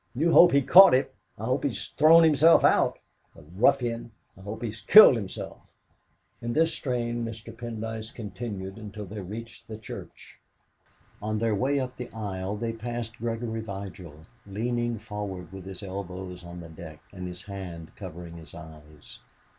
You 0.15 0.31
hope 0.31 0.51
he 0.51 0.63
caught 0.63 0.95
it? 0.95 1.13
I 1.37 1.45
hope 1.45 1.63
he's 1.63 1.89
thrown 1.89 2.23
himself 2.23 2.63
out. 2.63 2.97
The 3.35 3.43
ruffian! 3.55 4.09
I 4.35 4.41
hope 4.41 4.63
he's 4.63 4.81
killed 4.81 5.15
himself." 5.15 5.59
In 6.41 6.53
this 6.53 6.73
strain 6.73 7.23
Mr. 7.23 7.55
Pendyce 7.55 8.11
continued 8.11 8.77
until 8.79 9.05
they 9.05 9.21
reached 9.21 9.67
the 9.67 9.77
church. 9.77 10.39
On 11.21 11.37
their 11.37 11.53
way 11.53 11.79
up 11.79 11.97
the 11.97 12.09
aisle 12.13 12.57
they 12.57 12.73
passed 12.73 13.19
Gregory 13.19 13.61
Vigil 13.61 14.21
leaning 14.47 14.97
forward 14.97 15.53
with 15.53 15.65
his 15.65 15.83
elbows 15.83 16.43
on 16.43 16.61
the 16.61 16.69
desk 16.69 17.01
and 17.13 17.27
his 17.27 17.43
hand 17.43 17.91
covering 17.95 18.37
his 18.37 18.55
eyes.... 18.55 19.19